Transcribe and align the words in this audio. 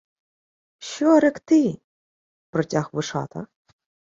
—Що... 0.79 1.19
ректи?— 1.19 1.79
протяг 2.51 2.89
Вишата. 2.93 3.47